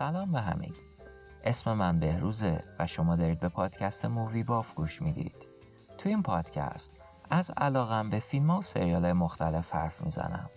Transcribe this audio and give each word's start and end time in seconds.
سلام 0.00 0.32
به 0.32 0.40
همگی 0.40 0.80
اسم 1.44 1.72
من 1.72 1.98
بهروزه 1.98 2.64
و 2.78 2.86
شما 2.86 3.16
دارید 3.16 3.40
به 3.40 3.48
پادکست 3.48 4.04
مووی 4.04 4.42
باف 4.42 4.74
گوش 4.74 5.02
می‌دید. 5.02 5.46
تو 5.98 6.08
این 6.08 6.22
پادکست 6.22 7.00
از 7.30 7.50
علاقم 7.56 8.10
به 8.10 8.20
فیلم 8.20 8.50
و 8.50 8.62
سریال 8.62 9.12
مختلف 9.12 9.74
حرف 9.74 10.02
می‌زنم. 10.02 10.50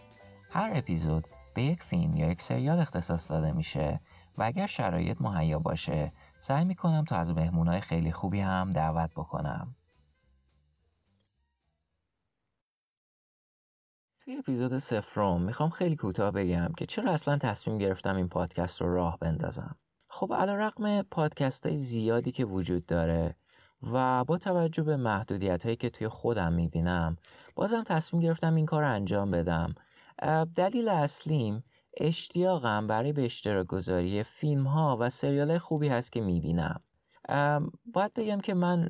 هر 0.50 0.72
اپیزود 0.74 1.28
به 1.54 1.64
یک 1.64 1.84
فیلم 1.84 2.16
یا 2.16 2.32
یک 2.32 2.42
سریال 2.42 2.80
اختصاص 2.80 3.32
داده 3.32 3.52
میشه 3.52 4.00
و 4.38 4.44
اگر 4.44 4.68
شرایط 4.68 5.22
مهیا 5.22 5.60
باشه 5.60 6.12
سعی 6.40 6.66
می‌کنم 6.66 7.06
تا 7.06 7.16
از 7.16 7.32
مهمونای 7.32 7.82
خیلی 7.82 8.12
خوبی 8.12 8.40
هم 8.40 8.72
دعوت 8.72 9.12
بکنم. 9.12 9.76
توی 14.26 14.38
اپیزود 14.38 14.78
سفرم 14.78 15.42
می‌خوام 15.42 15.70
خیلی 15.70 15.96
کوتاه 15.96 16.32
بگم 16.32 16.72
که 16.78 16.86
چرا 16.86 17.12
اصلا 17.12 17.38
تصمیم 17.38 17.78
گرفتم 17.78 18.16
این 18.16 18.28
پادکست 18.28 18.82
رو 18.82 18.94
راه 18.94 19.18
بندازم. 19.20 19.76
خب 20.08 20.34
علا 20.34 20.56
رقم 20.56 21.02
پادکست 21.02 21.66
های 21.66 21.78
زیادی 21.78 22.32
که 22.32 22.46
وجود 22.46 22.86
داره 22.86 23.36
و 23.94 24.24
با 24.24 24.38
توجه 24.38 24.84
به 24.84 24.98
محدودیت 24.98 25.64
هایی 25.64 25.76
که 25.76 25.90
توی 25.90 26.08
خودم 26.08 26.54
می‌بینم 26.54 27.18
بازم 27.56 27.84
تصمیم 27.84 28.24
گرفتم 28.24 28.56
این 28.56 28.66
کار 28.66 28.82
رو 28.82 28.92
انجام 28.92 29.32
بدم. 29.32 29.76
دلیل 30.56 30.90
اصلیم 30.90 31.64
اشتیاقم 31.98 32.88
برای 32.88 33.14
به 33.14 33.26
اشتراک 33.26 33.68
گذاری 33.68 34.24
فیلم 34.24 34.68
ها 34.68 34.98
و 35.00 35.10
سریال 35.10 35.58
خوبی 35.58 35.88
هست 35.88 36.12
که 36.12 36.22
می‌بینم. 36.22 36.82
باید 37.86 38.14
بگم 38.16 38.40
که 38.40 38.54
من 38.54 38.90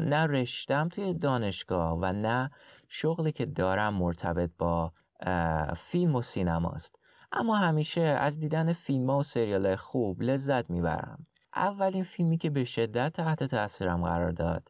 نه 0.00 0.26
رشتم 0.26 0.88
توی 0.88 1.14
دانشگاه 1.14 1.98
و 1.98 2.12
نه 2.12 2.50
شغلی 2.88 3.32
که 3.32 3.46
دارم 3.46 3.94
مرتبط 3.94 4.50
با 4.58 4.92
فیلم 5.76 6.14
و 6.14 6.22
سینماست 6.22 6.98
اما 7.32 7.56
همیشه 7.56 8.00
از 8.00 8.38
دیدن 8.38 8.72
فیلم 8.72 9.10
و 9.10 9.22
سریال 9.22 9.76
خوب 9.76 10.22
لذت 10.22 10.70
می‌برم. 10.70 11.26
اولین 11.56 12.04
فیلمی 12.04 12.38
که 12.38 12.50
به 12.50 12.64
شدت 12.64 13.12
تحت 13.12 13.44
تاثیرم 13.44 14.04
قرار 14.04 14.30
داد 14.30 14.68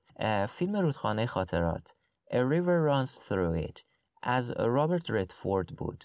فیلم 0.49 0.77
رودخانه 0.77 1.27
خاطرات 1.27 1.95
A 2.31 2.37
River 2.37 2.89
Runs 2.89 3.11
Through 3.11 3.69
It 3.69 3.83
از 4.23 4.51
رابرت 4.51 5.11
ردفورد 5.11 5.67
بود. 5.67 6.05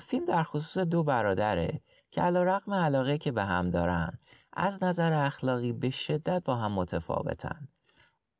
فیلم 0.00 0.24
در 0.26 0.42
خصوص 0.42 0.78
دو 0.78 1.02
برادره. 1.02 1.80
که 2.10 2.20
علا 2.20 2.42
رقم 2.42 2.72
علاقه 2.72 3.18
که 3.18 3.32
به 3.32 3.44
هم 3.44 3.70
دارن 3.70 4.18
از 4.52 4.82
نظر 4.82 5.12
اخلاقی 5.12 5.72
به 5.72 5.90
شدت 5.90 6.42
با 6.44 6.56
هم 6.56 6.72
متفاوتن. 6.72 7.68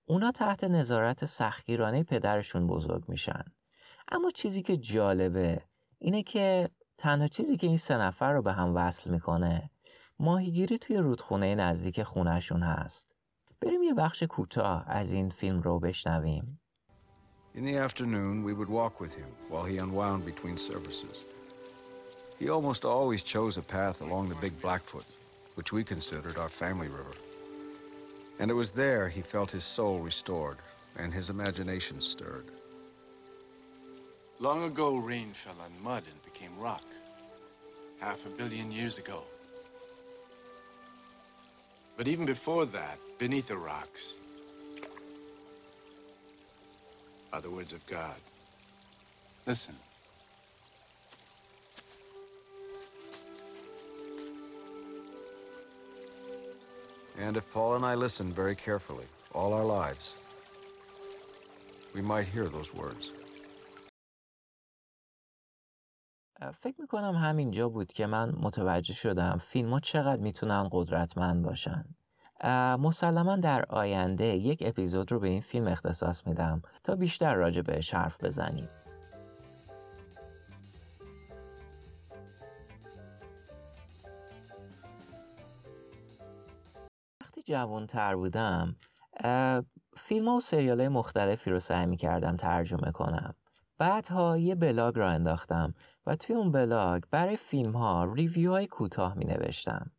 اونا 0.09 0.33
تحت 0.33 0.65
نظارت 0.65 1.25
سختگیرانه 1.25 2.03
پدرشون 2.03 2.67
بزرگ 2.67 3.09
میشن. 3.09 3.45
اما 4.13 4.31
چیزی 4.31 4.63
که 4.63 4.77
جالبه 4.77 5.63
اینه 5.99 6.23
که 6.23 6.71
تنها 6.99 7.29
چیزی 7.29 7.57
که 7.57 7.67
این 7.67 7.77
سه 7.77 7.97
نفر 7.97 8.33
رو 8.33 8.43
به 8.43 8.53
هم 8.53 8.77
وصل 8.77 9.11
می‌کنه 9.11 9.71
ماهیگیری 10.19 10.79
توی 10.79 10.97
رودخونه 10.97 11.55
نزدیک 11.55 12.03
خونهشون 12.03 12.63
هست. 12.63 13.15
بریم 13.61 13.83
یه 13.83 13.95
بخش 13.95 14.23
کوتاه 14.23 14.85
از 14.87 15.13
این 15.13 15.31
فیلم 15.31 15.61
رو 15.61 15.81
بشنویم. 15.81 16.61
In 17.55 17.65
the 17.65 17.77
afternoon, 17.77 18.45
we 18.45 18.53
would 18.53 18.69
walk 18.69 19.01
with 19.01 19.15
him 19.15 19.31
while 19.51 19.65
he 19.65 19.79
unwound 19.79 20.25
between 20.25 20.57
services. 20.57 21.25
He 22.39 22.51
almost 22.51 22.85
always 22.85 23.23
chose 23.23 23.57
a 23.57 23.63
path 23.63 24.01
along 24.01 24.29
the 24.29 24.37
Big 24.37 24.61
Blackfoot, 24.61 25.07
which 25.57 25.73
we 25.73 25.83
considered 25.83 26.39
our 26.39 26.49
family 26.49 26.89
river. 26.89 27.11
And 28.39 28.51
it 28.51 28.55
was 28.55 28.71
there 28.71 29.09
he 29.09 29.23
felt 29.23 29.51
his 29.51 29.65
soul 29.65 29.99
restored 29.99 30.59
and 30.97 31.13
his 31.13 31.31
imagination 31.31 32.01
stirred. 32.01 32.47
Long 34.39 34.63
ago, 34.63 34.97
rain 34.97 35.33
fell 35.33 35.57
on 35.61 35.83
mud 35.83 36.05
and 36.09 36.23
became 36.33 36.57
rock. 36.59 36.85
Half 37.99 38.25
a 38.27 38.29
billion 38.29 38.71
years 38.71 38.99
ago. 38.99 39.25
But 41.97 42.07
even 42.07 42.27
before 42.27 42.67
that, 42.67 42.99
beneath 43.19 43.49
the 43.49 43.57
rocks, 43.57 44.21
are 47.33 47.41
the 47.41 47.51
words 47.51 47.73
of 47.73 47.85
God. 47.87 48.21
Listen. 49.45 49.75
And 57.25 57.37
if 57.37 57.45
Paul 57.53 57.75
and 57.75 57.85
I 57.85 57.95
listened 57.97 58.33
very 58.43 58.55
carefully, 58.55 59.09
all 59.35 59.53
our 59.53 59.65
lives, 59.65 60.07
we 61.95 62.01
might 62.01 62.27
hear 62.35 62.47
those 62.57 62.73
words. 62.75 63.13
فکر 66.55 66.81
می‌کنم 66.81 67.15
همینجا 67.15 67.69
بود 67.69 67.93
که 67.93 68.07
من 68.07 68.33
متوجه 68.41 68.95
شدم 68.95 69.39
فیلم 69.41 69.71
ها 69.71 69.81
چقدر 69.81 70.23
می‌تونن 70.23 70.69
قدرتمند 70.73 71.45
باشن 71.45 71.85
مسلما 72.79 73.37
در 73.37 73.65
آینده 73.65 74.25
یک 74.25 74.63
اپیزود 74.67 75.13
رو 75.13 75.19
به 75.19 75.29
این 75.29 75.41
فیلم 75.41 75.67
اختصاص 75.69 76.27
میدم 76.27 76.63
تا 76.85 76.95
بیشتر 76.95 77.35
راجع 77.35 77.63
بهش 77.63 77.95
حرف 77.95 78.25
بزنیم 78.25 78.69
وقتی 87.49 87.53
جوان 87.53 87.87
تر 87.87 88.17
بودم 88.17 88.77
فیلم 89.97 90.29
و 90.29 90.41
سریال 90.41 90.89
مختلفی 90.89 91.51
رو 91.51 91.61
سعی 91.61 91.87
می 91.87 91.97
کردم 91.97 92.37
ترجمه 92.37 92.93
کنم. 92.93 93.35
بعدها 93.79 94.39
یه 94.39 94.55
بلاگ 94.55 94.99
را 94.99 95.11
انداختم 95.11 95.75
و 96.07 96.17
توی 96.17 96.37
اون 96.37 96.53
بلاگ 96.53 97.03
برای 97.11 97.37
فیلم 97.37 97.73
ها 97.73 98.05
review 98.05 98.51
های 98.51 98.67
کوتاه 98.67 99.15
می 99.15 99.25
نوشتم 99.25 99.91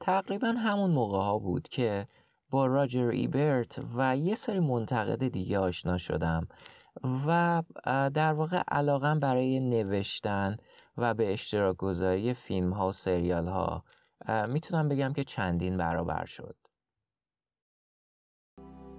تقریبا 0.00 0.48
همون 0.48 0.90
موقع 0.90 1.18
ها 1.18 1.38
بود 1.38 1.68
که 1.68 2.06
با 2.50 2.66
راجر 2.66 3.06
ایبرت 3.08 3.80
و 3.96 4.16
یه 4.16 4.34
سری 4.34 4.60
منتقد 4.60 5.28
دیگه 5.28 5.58
آشنا 5.58 5.98
شدم 5.98 6.48
و 7.26 7.62
در 8.14 8.32
واقع 8.32 8.62
علاقم 8.68 9.20
برای 9.20 9.60
نوشتن 9.60 10.56
و 10.96 11.14
به 11.14 11.32
اشتراک 11.32 11.76
گذاری 11.76 12.34
فیلم 12.34 12.72
ها 12.72 12.88
و 12.88 12.92
سریال 12.92 13.48
ها 13.48 13.84
می‌تونم 14.28 14.88
بگم 14.88 15.12
که 15.12 15.24
چندین 15.24 15.76
برابر 15.76 16.24
شد 16.24 16.56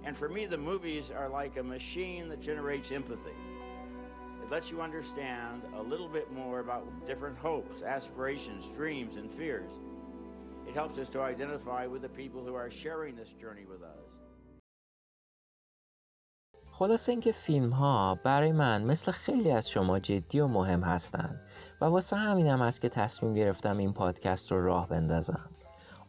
And 0.04 0.16
for 0.16 0.28
me, 0.28 0.46
the 0.46 0.58
movies 0.58 1.12
are 1.12 1.28
like 1.28 1.56
a 1.56 1.62
machine 1.62 2.28
that 2.30 2.40
generates 2.40 2.90
empathy. 2.90 3.38
It 4.42 4.50
lets 4.50 4.68
you 4.72 4.80
understand 4.88 5.62
a 5.80 5.82
little 5.92 6.08
bit 6.08 6.28
more 6.32 6.58
about 6.66 6.84
different 7.06 7.38
hopes, 7.38 7.82
aspirations, 7.82 8.68
dreams, 8.78 9.16
and 9.16 9.30
fears. 9.30 9.72
It 10.68 10.74
helps 10.74 10.98
us 10.98 11.08
to 11.10 11.20
identify 11.32 11.86
with 11.86 12.02
the 12.02 12.08
people 12.20 12.40
who 12.46 12.54
are 12.54 12.70
sharing 12.70 13.14
this 13.14 13.32
journey 13.32 13.66
with 13.72 13.82
us. 13.82 14.02
خلاصه 16.72 17.12
اینکه 17.12 17.32
فیلم 17.32 17.70
ها 17.70 18.18
برای 18.24 18.52
من 18.52 18.84
مثل 18.84 19.12
خیلی 19.12 19.50
از 19.50 19.70
شما 19.70 19.98
جدی 19.98 20.40
و 20.40 20.46
مهم 20.46 20.84
هستند 20.84 21.40
و 21.82 21.84
واسه 21.84 22.16
همینم 22.16 22.62
هست 22.62 22.80
که 22.80 22.88
تصمیم 22.88 23.34
گرفتم 23.34 23.78
این 23.78 23.92
پادکست 23.92 24.52
رو 24.52 24.64
راه 24.64 24.88
بندازم. 24.88 25.50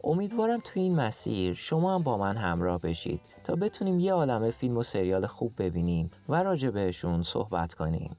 امیدوارم 0.04 0.60
تو 0.60 0.72
این 0.80 0.96
مسیر 0.96 1.54
شما 1.54 1.96
هم 1.96 2.04
با 2.04 2.18
من 2.18 2.38
همراه 2.38 2.82
بشید 2.82 3.22
تا 3.44 3.56
بتونیم 3.56 4.00
یه 4.00 4.14
عالمه 4.14 4.52
فیلم 4.52 4.78
و 4.78 4.84
سریال 4.84 5.26
خوب 5.26 5.54
ببینیم 5.58 6.12
و 6.30 6.44
راجع 6.44 6.70
بهشون 6.70 7.24
صحبت 7.24 7.74
کنیم. 7.74 8.16